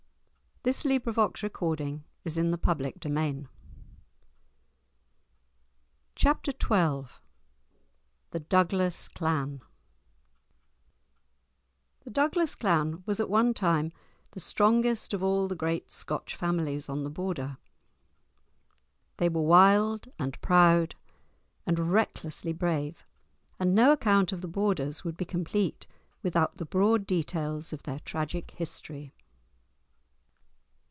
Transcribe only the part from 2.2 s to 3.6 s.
of the Cheviot; God send us all good ending!"